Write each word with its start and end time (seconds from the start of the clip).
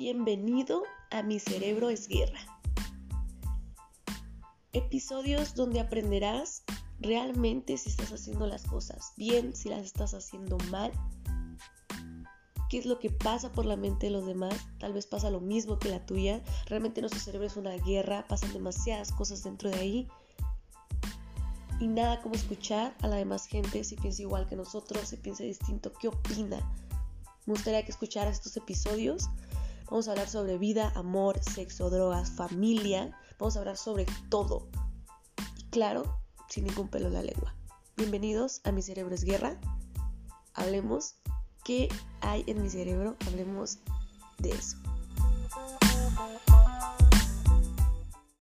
Bienvenido 0.00 0.84
a 1.10 1.22
Mi 1.22 1.38
Cerebro 1.38 1.90
es 1.90 2.08
Guerra. 2.08 2.40
Episodios 4.72 5.54
donde 5.54 5.78
aprenderás 5.78 6.62
realmente 7.00 7.76
si 7.76 7.90
estás 7.90 8.10
haciendo 8.10 8.46
las 8.46 8.62
cosas 8.62 9.12
bien, 9.18 9.54
si 9.54 9.68
las 9.68 9.84
estás 9.84 10.14
haciendo 10.14 10.56
mal, 10.70 10.90
qué 12.70 12.78
es 12.78 12.86
lo 12.86 12.98
que 12.98 13.10
pasa 13.10 13.52
por 13.52 13.66
la 13.66 13.76
mente 13.76 14.06
de 14.06 14.12
los 14.12 14.24
demás, 14.24 14.54
tal 14.78 14.94
vez 14.94 15.06
pasa 15.06 15.28
lo 15.28 15.42
mismo 15.42 15.78
que 15.78 15.90
la 15.90 16.06
tuya, 16.06 16.42
realmente 16.64 17.02
nuestro 17.02 17.20
cerebro 17.20 17.46
es 17.46 17.58
una 17.58 17.76
guerra, 17.76 18.26
pasan 18.26 18.54
demasiadas 18.54 19.12
cosas 19.12 19.44
dentro 19.44 19.68
de 19.68 19.80
ahí 19.80 20.08
y 21.78 21.88
nada 21.88 22.22
como 22.22 22.36
escuchar 22.36 22.96
a 23.02 23.06
la 23.06 23.16
demás 23.16 23.44
gente 23.44 23.84
si 23.84 23.96
piensa 23.96 24.22
igual 24.22 24.48
que 24.48 24.56
nosotros, 24.56 25.10
si 25.10 25.18
piensa 25.18 25.44
distinto, 25.44 25.92
qué 25.92 26.08
opina. 26.08 26.56
Me 27.44 27.52
gustaría 27.52 27.84
que 27.84 27.90
escucharas 27.90 28.36
estos 28.36 28.56
episodios. 28.56 29.28
Vamos 29.90 30.06
a 30.06 30.12
hablar 30.12 30.28
sobre 30.28 30.56
vida, 30.56 30.92
amor, 30.94 31.42
sexo, 31.42 31.90
drogas, 31.90 32.30
familia. 32.30 33.10
Vamos 33.40 33.56
a 33.56 33.58
hablar 33.58 33.76
sobre 33.76 34.06
todo. 34.28 34.68
Claro, 35.70 36.20
sin 36.48 36.64
ningún 36.64 36.86
pelo 36.86 37.08
en 37.08 37.14
la 37.14 37.22
lengua. 37.22 37.56
Bienvenidos 37.96 38.60
a 38.62 38.70
Mi 38.70 38.82
Cerebro 38.82 39.16
es 39.16 39.24
Guerra. 39.24 39.60
Hablemos 40.54 41.16
qué 41.64 41.88
hay 42.20 42.44
en 42.46 42.62
mi 42.62 42.70
cerebro. 42.70 43.16
Hablemos 43.26 43.80
de 44.38 44.50
eso. 44.50 44.76